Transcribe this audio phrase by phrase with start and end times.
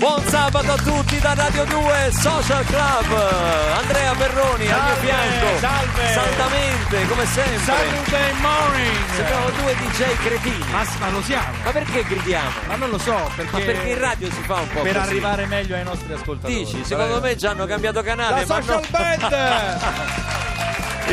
[0.00, 3.76] Buon sabato a tutti da Radio 2 Social Club.
[3.78, 5.58] Andrea Perroni al mio Salve, fianco.
[5.58, 6.12] salve.
[6.14, 7.58] Saldamente, come sempre.
[7.58, 9.06] Saturday morning!
[9.14, 10.64] Sembriamo due DJ cretini.
[10.70, 11.52] Ma, ma lo siamo?
[11.64, 12.50] Ma perché gridiamo?
[12.66, 13.50] Ma non lo so, perché...
[13.52, 15.06] Ma perché in radio si fa un po' Per così.
[15.08, 16.54] arrivare meglio ai nostri ascoltatori.
[16.64, 19.78] Dici, secondo me già hanno cambiato canale, La social no- band!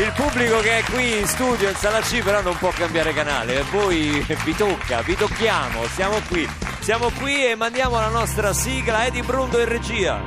[0.00, 3.64] il pubblico che è qui in studio in sala C però non può cambiare canale.
[3.70, 6.48] Voi vi tocca, vi tocchiamo, siamo qui.
[6.88, 10.22] Siamo qui e mandiamo la nostra sigla Edi Brundo in regia.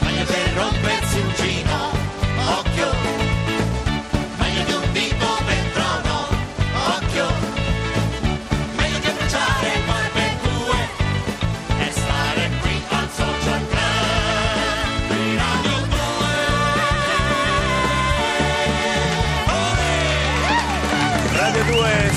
[0.00, 1.57] Meglio per rompersi un gino,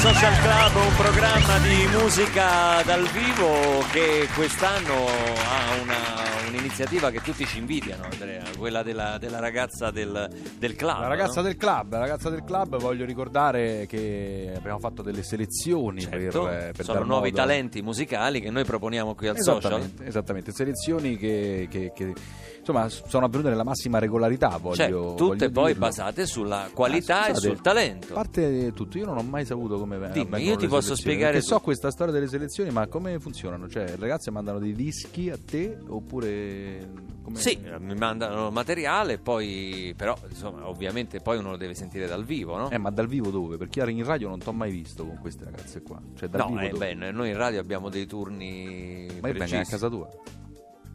[0.02, 7.46] Social Club, un programma di musica dal vivo che quest'anno ha una- un'iniziativa che tutti
[7.46, 10.28] ci invidiano, Andrea, quella della, della ragazza del,
[10.58, 11.00] del club.
[11.02, 11.48] La ragazza no?
[11.48, 16.52] del club, la ragazza del club, voglio ricordare che abbiamo fatto delle selezioni Certo, per,
[16.54, 19.72] eh, per sono nuovi modo- talenti musicali che noi proponiamo qui al social.
[19.74, 22.14] Esattamente, esattamente, selezioni che, che- che,
[22.60, 25.16] insomma sono avvenute nella massima regolarità, voglio, Cioè, tutte
[25.48, 25.80] voglio poi dirlo.
[25.88, 28.08] basate sulla qualità Ah, e scusate, sul talento.
[28.12, 31.34] A parte tutto, io non ho mai saputo come ve- Dimmi, io ti posso spiegare
[31.34, 33.68] perché so questa storia delle selezioni, ma come funzionano?
[33.68, 36.90] Cioè, le ragazze mandano dei dischi a te oppure
[37.24, 37.38] come...
[37.38, 42.58] Sì, mi mandano materiale, poi però insomma, ovviamente poi uno lo deve sentire dal vivo,
[42.58, 42.70] no?
[42.70, 43.58] Eh, ma dal vivo dove?
[43.58, 46.02] Perché in radio non ti ho mai visto con queste ragazze qua.
[46.16, 49.58] Cioè, dal no, vivo eh, beh, noi in radio abbiamo dei turni Ma io vengo
[49.58, 50.10] a casa tua.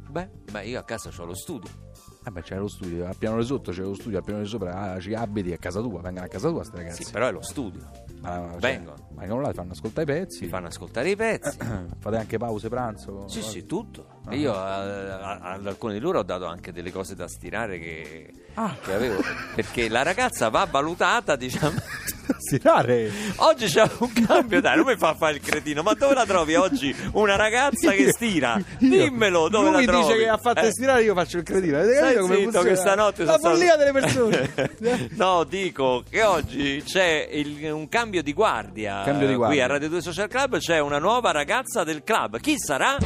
[0.09, 1.86] Beh, beh, io a casa ho lo studio.
[2.27, 4.49] Eh beh, c'è lo studio, al piano di sotto c'è lo studio, al piano di
[4.49, 7.05] sopra ah, ci abiti a casa tua, vengono a casa tua queste ragazze.
[7.05, 7.89] Sì, però è lo studio.
[8.21, 8.97] Ma, cioè, vengono.
[9.13, 11.57] Vengono là, ti fanno ascoltare i pezzi, Ti fanno ascoltare i pezzi.
[12.01, 13.29] fate anche pause pranzo.
[13.29, 14.16] Sì, sì, tutto.
[14.29, 14.35] Ah.
[14.35, 18.75] Io a- ad alcuni di loro ho dato anche delle cose da stirare che, Ah.
[18.83, 19.23] che avevo.
[19.55, 21.75] Perché la ragazza va valutata, diciamo.
[22.39, 23.11] Stirare!
[23.37, 26.55] Oggi c'è un cambio, dai, non mi fa fare il cretino, ma dove la trovi
[26.57, 28.61] oggi una ragazza che stira?
[28.79, 30.07] Dimmelo dove Lui la trovi.
[30.07, 30.71] dice che ha fatto Eh.
[30.71, 31.83] stirare, io faccio il cretino.
[31.83, 35.09] Stai come zitto che stanotte La follia stato- delle persone.
[35.17, 39.03] no, dico che oggi c'è il- un cambio di guardia.
[39.05, 39.57] Cambio di guardia.
[39.65, 42.39] Qui a Radio 2 Social Club c'è una nuova ragazza del club.
[42.41, 42.97] Chi sarà?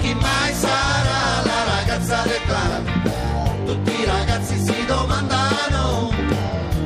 [0.00, 3.64] Chi mai sarà la ragazza del club?
[3.66, 6.12] Tutti i ragazzi si domandano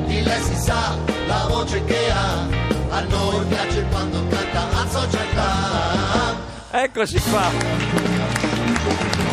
[0.07, 2.47] Di lei si sa la voce che ha
[2.91, 7.51] A noi piace quando canta social club Eccoci qua.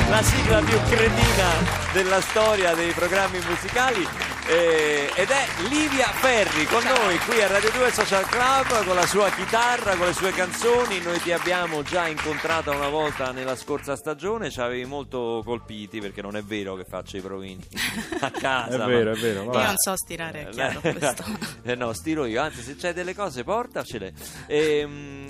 [0.09, 1.49] La sigla più cretina
[1.93, 4.07] della storia dei programmi musicali
[4.49, 9.05] eh, ed è Livia Ferri con noi qui a Radio 2 Social Club con la
[9.05, 10.99] sua chitarra, con le sue canzoni.
[11.01, 16.21] Noi ti abbiamo già incontrata una volta nella scorsa stagione, ci avevi molto colpiti perché
[16.21, 17.61] non è vero che faccio i provini
[18.21, 18.83] a casa.
[18.83, 19.65] È vero, ma- è vero, Io va.
[19.65, 21.23] non so stirare, è chiaro questo.
[21.63, 24.13] Eh, no, stiro io, anzi se c'hai delle cose portacele.
[24.47, 25.26] Ehm,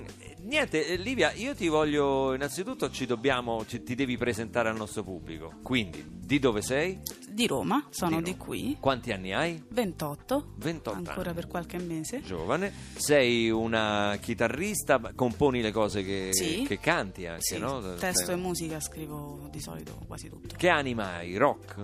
[0.47, 5.03] niente, eh, Livia, io ti voglio, innanzitutto ci dobbiamo, ci- ti devi presentare al nostro
[5.03, 5.53] pubblico.
[5.61, 6.99] Quindi, di dove sei?
[7.29, 9.61] Di Roma, sono Di di, qui, Quanti anni hai?
[9.69, 11.33] 28, 28 ancora anni.
[11.33, 12.21] per qualche mese.
[12.21, 16.63] Giovane, sei una chitarrista, componi le cose che, Sì.
[16.67, 17.79] che canti anche, Sì, no?
[17.95, 20.55] testo Sei- e musica scrivo di solito quasi tutto.
[20.57, 21.37] Che anima hai?
[21.37, 21.75] Rock?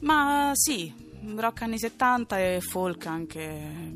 [0.00, 0.92] Ma sì,
[1.36, 3.40] rock anni 70 e folk anche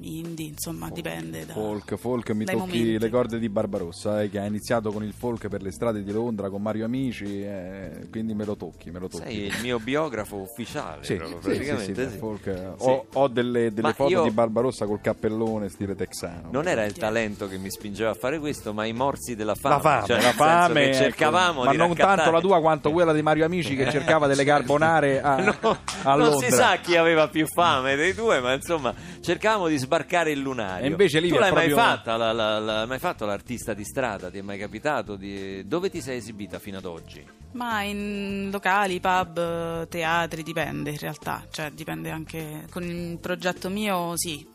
[0.00, 1.53] indie, insomma, dipende da...
[1.53, 2.99] Folk, folk, mi tocchi momenti.
[2.99, 6.12] le corde di Barbarossa, eh, che ha iniziato con il folk per le strade di
[6.12, 9.25] Londra con Mario Amici, eh, quindi me lo tocchi, me lo tocchi.
[9.25, 12.10] Sei il mio biografo ufficiale, Sì, proprio, sì, praticamente.
[12.10, 12.89] sì, folk, eh, Sì.
[12.89, 16.48] Ho, ho delle, delle foto io- di Barbarossa col cappellone stile texano.
[16.51, 19.74] Non era il talento che mi spingeva a fare questo, ma i morsi della fame.
[19.77, 20.97] la fame, Cioè, la fame, che ecco.
[21.03, 24.27] cercavamo ma di non raccattare- tanto la tua quanto quella di Mario Amici che cercava
[24.27, 25.57] delle carbonare a, No,
[26.04, 26.48] a non Londra.
[26.48, 30.84] si sa chi aveva più fame dei due, ma insomma cercavamo di sbarcare il lunario.
[30.86, 33.84] E invece lì tu l'hai mai proprio- fatta, la- la- la- mai fatto l'artista di
[33.84, 34.30] strada?
[34.30, 35.16] Ti è mai capitato?
[35.16, 35.66] Di...
[35.66, 37.24] Dove ti sei esibita fino ad oggi?
[37.53, 44.12] Ma in locali, pub, teatri, dipende in realtà, cioè dipende anche con il progetto mio,
[44.16, 44.48] sì,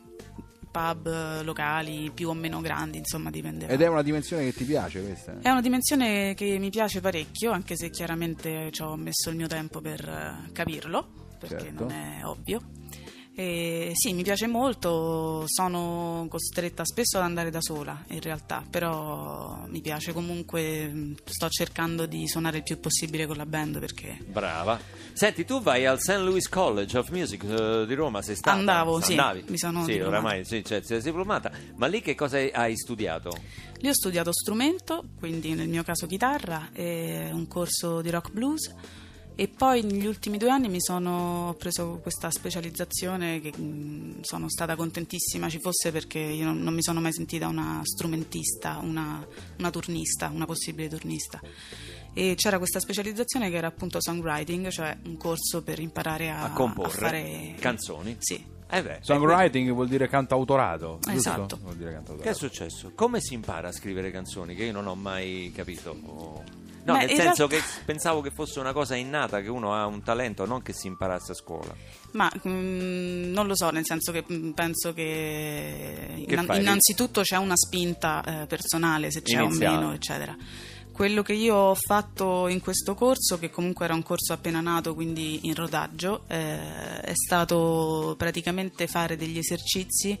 [0.70, 3.66] pub, locali più o meno grandi, insomma dipende.
[3.68, 5.36] Ed è una dimensione che ti piace questa?
[5.40, 9.46] È una dimensione che mi piace parecchio, anche se chiaramente ci ho messo il mio
[9.46, 11.26] tempo per eh, capirlo.
[11.38, 11.84] Perché Certo.
[11.84, 12.60] non è ovvio.
[13.34, 19.62] E sì, mi piace molto, sono costretta spesso ad andare da sola in realtà, però
[19.68, 24.80] mi piace comunque, sto cercando di suonare il più possibile con la band perché Brava.
[25.12, 26.16] Senti, tu vai al St.
[26.18, 28.56] Louis College of Music eh, di Roma, sei stata?
[28.58, 29.44] Andavo, sì, Andavi?
[29.50, 30.08] mi sono Sì, diplomata.
[30.18, 31.52] oramai sì, cioè, sei diplomata.
[31.76, 33.30] Ma lì che cosa hai- hai studiato?
[33.78, 38.74] Lì ho studiato strumento, quindi nel mio caso chitarra, e un corso di rock blues
[39.40, 44.48] e poi negli ultimi due anni mi sono ho preso questa specializzazione che mh, sono
[44.48, 49.24] stata contentissima ci fosse perché io non, non mi sono mai sentita una strumentista, una,
[49.58, 51.40] una turnista, una possibile turnista.
[52.12, 56.50] E c'era questa specializzazione che era appunto songwriting, cioè un corso per imparare a, A
[56.50, 58.16] comporre fare canzoni?
[58.18, 58.44] Sì.
[58.70, 61.10] Eh beh, Songwriting vuol dire cantautorato, giusto?
[61.16, 61.58] Esatto.
[61.62, 62.36] Vuol dire Che è cantautorato.
[62.36, 62.90] successo?
[62.96, 64.56] Come si impara a scrivere canzoni?
[64.56, 65.96] Che io non ho mai capito.
[66.04, 66.42] O-
[66.92, 69.86] No, Beh, nel senso realtà- che pensavo che fosse una cosa innata, che uno ha
[69.86, 71.74] un talento, non che si imparasse a scuola.
[72.12, 77.36] Ma mm, non lo so, nel senso che mm, penso che, Che innan- innanzitutto c'è
[77.36, 79.74] una spinta eh, personale, se c'è Iniziale.
[79.76, 80.36] o meno, eccetera.
[80.92, 84.94] Quello che io ho fatto in questo corso, che comunque era un corso appena nato,
[84.94, 90.18] quindi in rodaggio, eh, è stato praticamente fare degli esercizi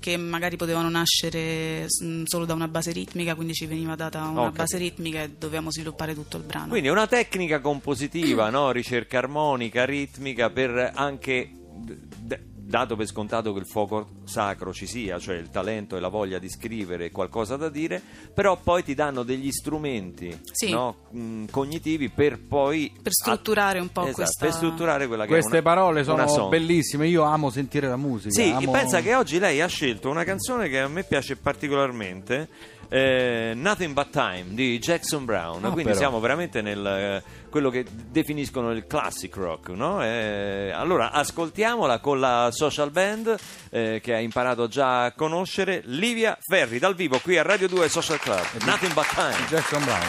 [0.00, 4.34] che magari potevano nascere mm, solo da una base ritmica, quindi ci veniva data una
[4.44, 4.52] capito.
[4.52, 6.68] base ritmica e dovevamo sviluppare tutto il brano.
[6.68, 8.70] Quindi è una tecnica compositiva, no?
[8.70, 14.86] ricerca armonica, ritmica, per anche, d- d- dato per scontato che il fuoco sacro ci
[14.86, 18.00] sia, cioè il talento e la voglia di scrivere qualcosa da dire,
[18.34, 20.70] però poi ti danno degli strumenti Sì.
[20.70, 20.96] no?
[21.10, 22.92] mh, cognitivi per poi...
[23.02, 26.26] Per strutturare un po' Esatto, questa- Per strutturare quella che è Queste una- parole una
[26.26, 26.50] sono song.
[26.50, 28.34] bellissime, io amo sentire la musica.
[28.34, 32.48] Sì, amo- pensa che oggi lei ha scelto una canzone che a me piace particolarmente,
[32.88, 35.64] eh, Nothing But Time di Jackson Brown.
[35.64, 35.96] Ah, Quindi però.
[35.96, 39.68] siamo veramente nel eh, quello che definiscono il classic rock.
[39.70, 40.02] No?
[40.02, 43.36] Eh, allora ascoltiamola con la social band
[43.70, 47.88] eh, che ha imparato già a conoscere, Livia Ferri dal vivo qui a Radio 2
[47.88, 48.46] Social Club.
[48.64, 50.02] Nothing But Time, Jackson Brown.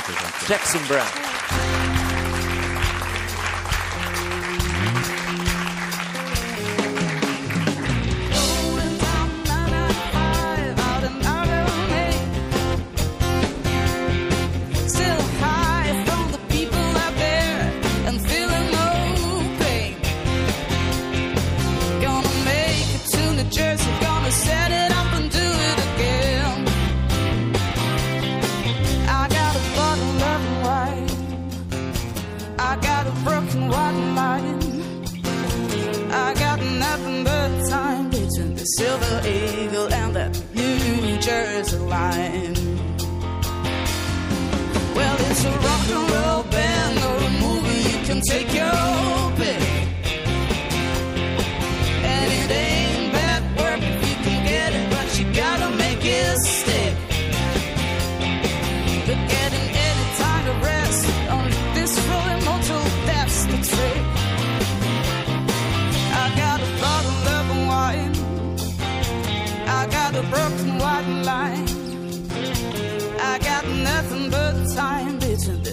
[0.46, 1.69] Jackson Brown.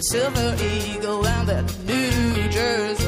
[0.09, 3.06] Silver Eagle and that New Jersey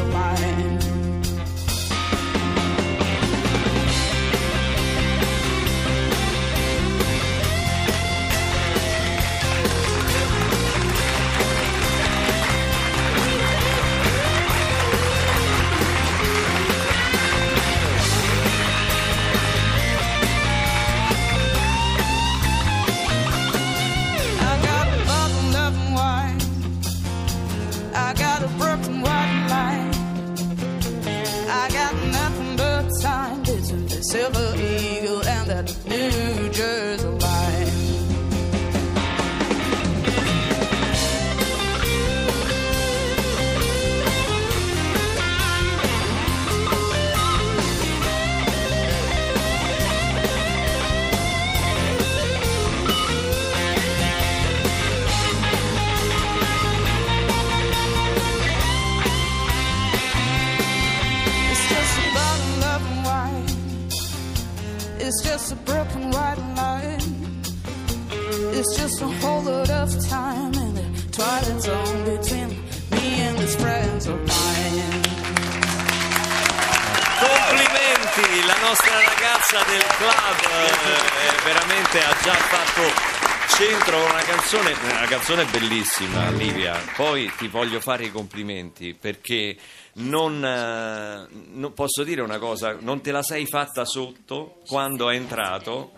[68.98, 72.48] Just a whole lot of time in the twilight zone between
[72.90, 75.02] me and this friends of mine.
[77.22, 82.82] Complimenti, la nostra ragazza del club eh, veramente ha già fatto
[83.54, 89.56] centro con una canzone, una canzone bellissima Livia, poi ti voglio fare i complimenti perché
[89.94, 95.14] non, eh, non posso dire una cosa, non te la sei fatta sotto quando è
[95.14, 95.97] entrato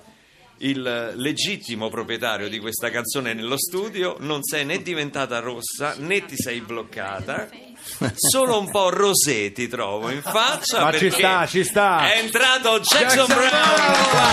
[0.62, 6.37] il legittimo proprietario di questa canzone nello studio, non sei né diventata rossa né ti
[6.37, 7.49] sei bloccata.
[8.14, 12.12] Solo un po' rosé ti trovo in faccia Ma ci sta, ci sta.
[12.12, 14.29] È entrato Jackson, Jackson Brown qua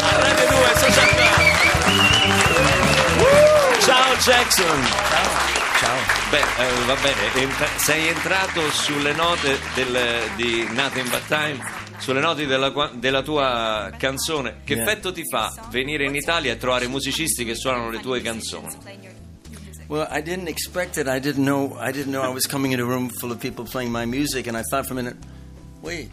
[0.00, 2.60] a Radio 2 Social Club.
[3.80, 4.82] Ciao Jackson.
[5.78, 5.96] Ciao.
[6.30, 11.58] Beh, eh, va bene, sei entrato sulle note del- di Nothing But Time,
[12.02, 14.62] sulle note della, della tua canzone.
[14.64, 18.66] Che effetto ti fa venire in Italia e trovare musicisti che suonano le tue canzoni?
[19.86, 21.06] Well, I didn't expect it.
[21.06, 21.76] I didn't know.
[21.78, 24.48] I didn't know I was coming in a room full of people playing my music,
[24.48, 25.16] and I thought for a minute,
[25.82, 26.10] wait,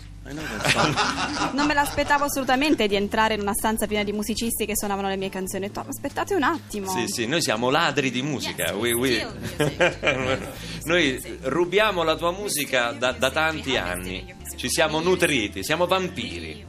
[0.69, 1.53] Song.
[1.53, 5.17] Non me l'aspettavo assolutamente di entrare in una stanza piena di musicisti che suonavano le
[5.17, 5.65] mie canzoni.
[5.65, 6.91] Ho detto, aspettate un attimo.
[6.91, 8.75] Sì, sì, noi siamo ladri di musica.
[8.75, 9.27] We- we-
[10.86, 14.36] noi rubiamo la tua musica da, da tanti anni.
[14.55, 16.67] Ci siamo nutriti, siamo vampiri.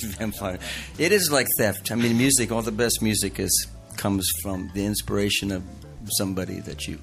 [0.18, 0.58] Vampire.
[0.98, 1.90] It is like theft.
[1.90, 2.50] I mean, music.
[2.50, 5.62] All the best music is comes from the inspiration of
[6.16, 6.98] somebody that you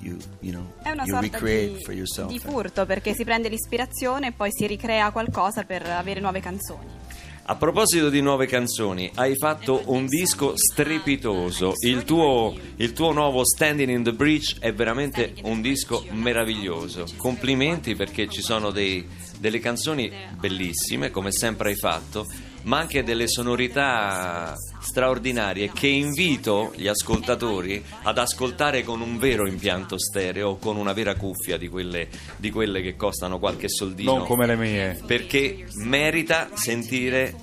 [0.00, 2.28] you you know È una you sorta recreate di, for yourself.
[2.30, 6.98] di furto perché si prende l'ispirazione e poi si ricrea qualcosa per avere nuove canzoni.
[7.44, 11.72] A proposito di nuove canzoni, hai fatto un disco strepitoso.
[11.84, 17.06] Il tuo, il tuo nuovo Standing in the Breach è veramente un disco meraviglioso.
[17.16, 19.04] Complimenti perché ci sono dei-
[19.38, 22.24] delle canzoni bellissime, come sempre hai fatto,
[22.62, 29.98] ma anche delle sonorità straordinarie che invito gli ascoltatori ad ascoltare con un vero impianto
[29.98, 34.26] stereo o con una vera cuffia di quelle, di quelle che costano qualche soldino Non
[34.26, 35.00] come le mie.
[35.06, 37.34] perché merita sentire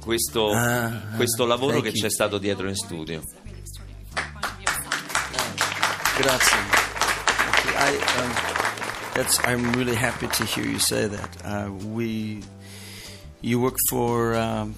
[0.00, 1.96] questo, Ah, questo lavoro che you.
[2.00, 3.22] c'è stato dietro in studio.
[6.16, 6.56] Grazie.
[7.76, 8.32] I, um,
[9.14, 11.36] that's, I'm really happy to hear you say that.
[11.44, 12.42] Uh, we,
[13.40, 14.74] you work for, um,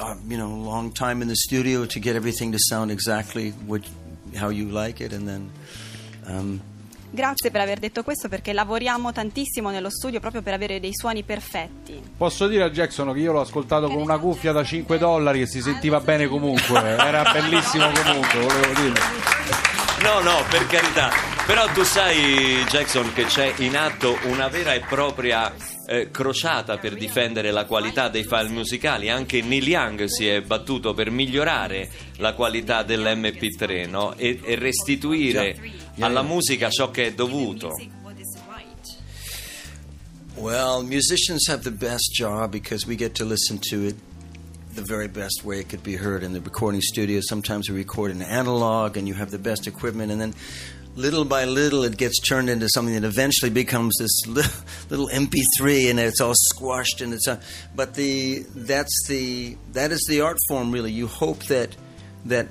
[0.00, 3.50] uh, you know, a long time in the studio to get everything to sound exactly
[3.66, 3.82] what,
[4.36, 5.50] how you like it, and then.
[6.26, 6.60] Um,
[7.10, 11.22] Grazie per aver detto questo perché lavoriamo tantissimo nello studio proprio per avere dei suoni
[11.22, 11.98] perfetti.
[12.14, 15.46] Posso dire a Jackson che io l'ho ascoltato con una cuffia da 5 dollari e
[15.46, 16.78] si sentiva bene comunque.
[16.78, 19.00] Era bellissimo comunque, volevo dire.
[20.02, 21.37] No, no, per carità.
[21.48, 25.50] Però tu sai, Jackson, che c'è in atto una vera e propria
[25.86, 29.08] eh, crociata per difendere la qualità dei file musicali.
[29.08, 34.14] Anche Neil Young si è battuto per migliorare la qualità dell'MP3 no?
[34.18, 35.58] e, e restituire
[36.00, 37.70] alla musica ciò che è dovuto.
[40.34, 43.96] Well, musicians have the best job because we get to listen to it
[44.74, 47.20] the very best way it could be heard in the recording studio.
[47.22, 50.34] Sometimes we record in analog and you have the best equipment, and then
[50.98, 54.26] little by little it gets turned into something that eventually becomes this
[54.90, 57.40] little MP3 and it's all squashed and it's a,
[57.76, 60.90] but the that's the that is the art form really.
[60.90, 61.74] You hope that
[62.24, 62.48] that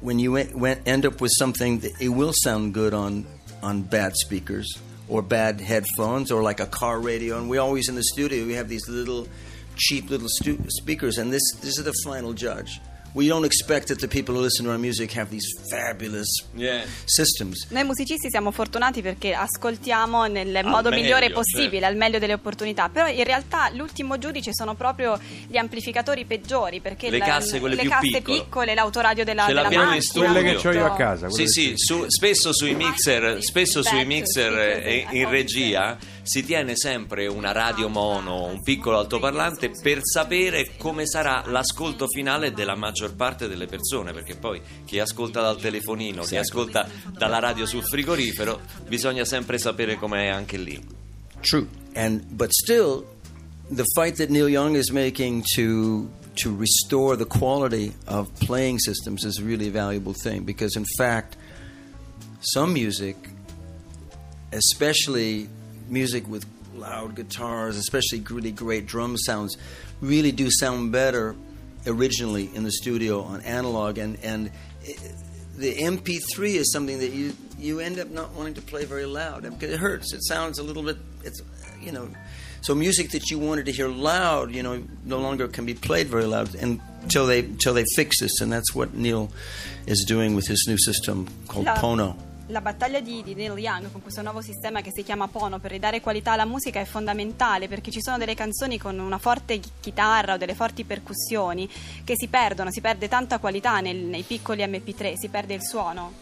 [0.00, 3.26] when you end up with something it will sound good on
[3.62, 4.66] on bad speakers
[5.06, 7.36] or bad headphones or like a car radio.
[7.38, 9.28] And we always in the studio we have these little
[9.76, 12.80] cheap little stu- speakers, and this this is the final judge.
[13.12, 16.84] We don't expect that the people who listen to our music have these fabulous Yeah.
[17.06, 17.66] systems.
[17.70, 21.40] Noi musicisti siamo fortunati perché ascoltiamo nel modo meglio, migliore certo.
[21.40, 26.80] possibile, al meglio delle opportunità, però in realtà l'ultimo giudice sono proprio gli amplificatori peggiori
[26.80, 28.74] perché Le la- casse, quelle le più casse piccole.
[28.74, 29.98] l'autoradio della, Ce della macchina.
[30.32, 31.28] Quelle che ho io a casa.
[31.30, 37.52] Sì, sì, su- spesso sui mixer, spesso sui mixer in regia si tiene sempre una
[37.52, 43.66] radio mono, un piccolo altoparlante per sapere come sarà l'ascolto finale della maggior parte delle
[43.66, 49.58] persone, perché poi chi ascolta dal telefonino, chi ascolta dalla radio sul frigorifero, bisogna sempre
[49.58, 50.80] sapere com'è anche lì.
[51.40, 51.66] True.
[51.94, 53.04] And but still,
[53.68, 59.24] the fight that Neil Young is making to to restore the quality of playing systems
[59.24, 61.36] is a really valuable thing because, in fact,
[62.40, 63.16] some music,
[64.52, 65.48] especially
[65.90, 66.44] music with
[66.74, 69.56] loud guitars, especially really great drum sounds,
[70.00, 71.34] really do sound better
[71.86, 74.50] originally in the studio on analog and and.
[75.56, 79.42] the MP3 is something that you you end up not wanting to play very loud
[79.42, 80.14] because it hurts.
[80.14, 80.96] It sounds a little bit.
[81.22, 81.42] It's
[81.80, 82.08] you know,
[82.62, 86.08] so music that you wanted to hear loud, you know, no longer can be played
[86.08, 89.30] very loud until they until they fix this, and that's what Neil
[89.86, 92.16] is doing with his new system called Pono.
[92.50, 95.70] La battaglia di, di Neil Young con questo nuovo sistema che si chiama Pono per
[95.70, 99.70] ridare qualità alla musica è fondamentale perché ci sono delle canzoni con una forte chi-
[99.78, 101.68] chitarra o delle forti percussioni
[102.02, 106.12] che si perdono, si perde tanta qualità nel- nei piccoli MP3, si perde il suono.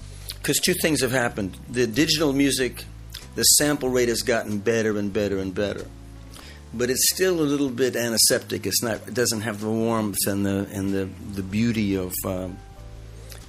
[0.40, 1.56] because two things have happened.
[1.68, 2.84] The digital music,
[3.34, 5.84] the sample rate has gotten better and better and better,
[6.72, 8.66] but it's still a little bit antiseptic.
[8.66, 9.06] It's not.
[9.08, 12.58] It doesn't have the warmth and the and the the beauty of um,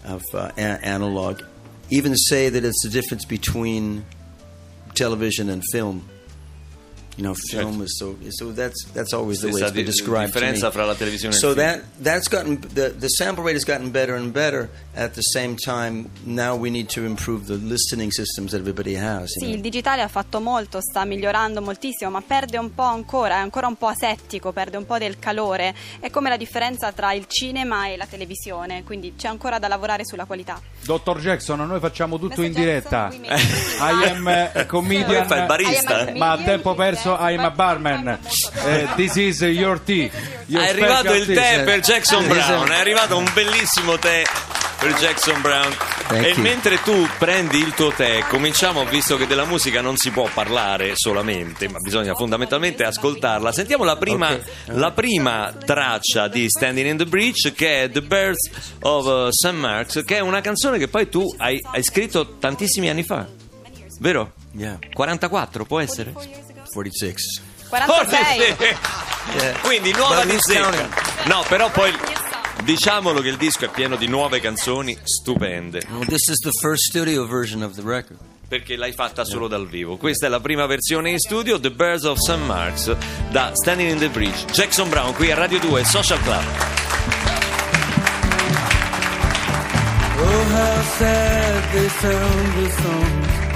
[0.06, 1.42] of uh, analog.
[1.90, 4.06] Even say that it's the difference between
[4.94, 6.08] television and film.
[7.20, 8.16] You know, film is so.
[8.30, 10.32] So that's that's always the way it's been described.
[10.32, 10.72] to differenza me.
[10.72, 13.92] fra la televisione e il So that that's gotten the the sample rate has gotten
[13.92, 14.70] better and better.
[14.96, 19.32] At the same time, now we need to improve the listening systems that everybody has.
[19.32, 19.54] Sì, know.
[19.54, 23.68] il digitale ha fatto molto, sta migliorando moltissimo, ma perde un po' ancora, è ancora
[23.68, 25.76] un po' asettico, perde un po' del calore.
[26.00, 30.06] È come la differenza tra il cinema e la televisione, quindi c'è ancora da lavorare
[30.06, 30.62] sulla qualità.
[30.84, 32.48] Dottor Jackson, noi facciamo tutto Mr.
[32.48, 33.10] in diretta.
[33.10, 33.44] Jackson, we make
[33.80, 38.08] I am a comedian, ma a tempo perso says, I am a barman.
[38.08, 38.20] I'm
[38.66, 40.12] Eh, this is your tea.
[40.48, 42.28] Your È arrivato il tè per Jackson.
[42.28, 44.24] Brown, è arrivato un bellissimo tè
[44.80, 45.76] per Jackson Brown.
[46.08, 46.42] Thank e you.
[46.42, 50.94] mentre tu prendi il tuo tè, cominciamo, visto che della musica non si può parlare
[50.96, 53.52] solamente, ma bisogna fondamentalmente ascoltarla.
[53.52, 54.42] Sentiamo la prima, Ok.
[54.68, 58.50] la prima traccia di Standing in the Breach, che è The Birds
[58.82, 59.52] of uh, St.
[59.52, 63.28] Marks, che è una canzone che poi tu hai, hai scritto tantissimi anni fa,
[64.00, 64.34] vero?
[64.54, 66.12] Yeah, 44, può essere?
[66.72, 67.42] 46.
[67.70, 68.56] 46.
[69.62, 70.38] Quindi nuova di?
[71.26, 71.94] No, però poi
[72.64, 75.84] diciamolo che il disco è pieno di nuove canzoni stupende.
[75.90, 78.18] Well, this is the first studio version of the record.
[78.48, 79.98] Perché l'hai fatta solo dal vivo.
[79.98, 82.38] Questa è la prima versione in studio, The Birds of St.
[82.46, 82.96] Marks,
[83.30, 84.46] da Standing in the Bridge.
[84.52, 86.44] Jackson Brown qui a Radio 2 Social Club.
[90.22, 93.49] Oh, how sad they sound the songs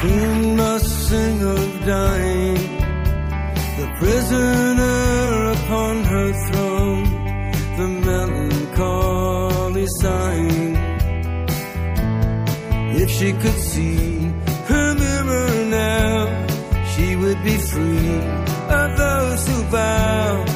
[0.00, 2.62] queen must sing of dying.
[3.80, 7.04] The prisoner upon her throne,
[7.78, 10.76] the melancholy sighing.
[13.02, 14.32] If she could see
[14.70, 16.16] her mirror now,
[16.92, 18.16] she would be free
[18.80, 20.49] of those who bow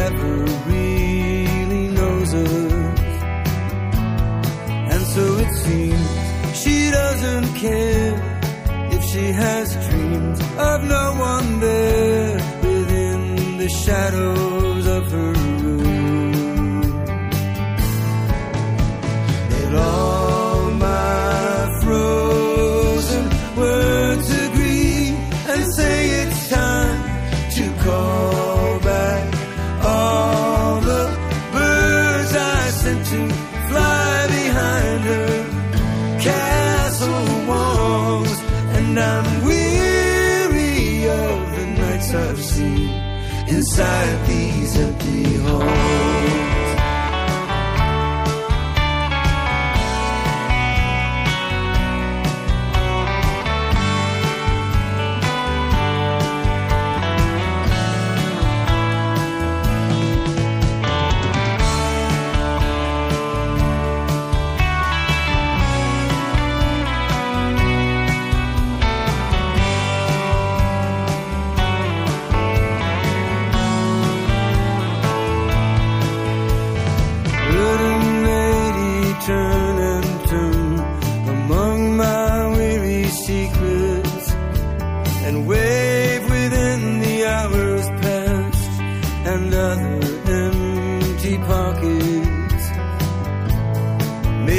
[0.00, 0.32] never
[0.74, 3.12] really knows us.
[4.92, 6.08] And so it seems
[6.62, 8.14] she doesn't care
[8.94, 10.38] if she has dreams
[10.70, 14.55] of no one there within the shadows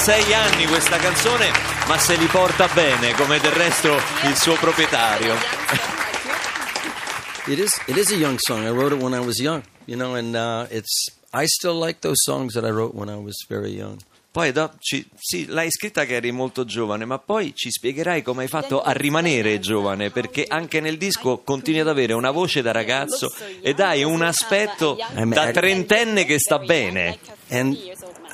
[0.07, 1.51] Sei anni questa canzone,
[1.85, 3.93] ma se li porta bene, come del resto
[4.23, 5.35] il suo proprietario.
[7.47, 7.77] It is.
[7.87, 8.63] It is a young song.
[8.63, 9.63] I wrote it when I was young.
[9.85, 11.11] You know, and uh, it's.
[11.33, 13.99] I still like those songs that I wrote when I was very young.
[14.31, 18.43] Poi do- ci- sì, l'hai scritta che eri molto giovane, ma poi ci spiegherai come
[18.43, 22.71] hai fatto a rimanere giovane, perché anche nel disco continui ad avere una voce da
[22.71, 23.29] ragazzo
[23.61, 27.19] ed hai un aspetto da trentenne che sta bene.
[27.49, 27.77] And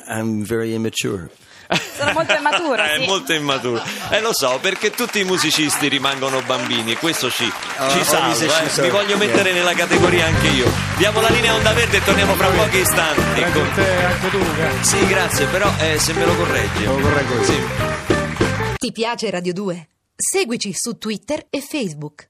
[0.08, 1.32] I'm very immature.
[1.98, 3.06] Sono molto immaturo, È sì.
[3.06, 3.82] molto immaturo.
[4.10, 8.36] Eh lo so, perché tutti i musicisti rimangono bambini e questo ci, ci all salva.
[8.36, 8.46] eh.
[8.46, 10.72] Mi are- voglio mettere nella categoria anche io.
[10.98, 13.22] Diamo la linea onda verde e torniamo fra pochi istanti.
[13.34, 16.84] Prendi con- te anche tu, che- Sì, grazie, però eh, se me lo correggi.
[16.86, 17.44] Lo correggo io.
[17.44, 17.62] Sì.
[18.78, 19.88] Ti piace Radio 2?
[20.16, 22.28] Seguici su Twitter e Facebook.